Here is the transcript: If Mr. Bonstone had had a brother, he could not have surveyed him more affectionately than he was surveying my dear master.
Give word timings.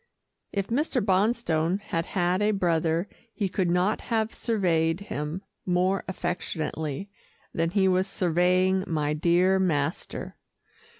If 0.51 0.69
Mr. 0.69 0.99
Bonstone 0.99 1.79
had 1.79 2.07
had 2.07 2.41
a 2.41 2.49
brother, 2.49 3.07
he 3.35 3.47
could 3.47 3.69
not 3.69 4.01
have 4.01 4.33
surveyed 4.33 4.99
him 4.99 5.43
more 5.63 6.03
affectionately 6.07 7.11
than 7.53 7.69
he 7.69 7.87
was 7.87 8.07
surveying 8.07 8.83
my 8.87 9.13
dear 9.13 9.59
master. 9.59 10.37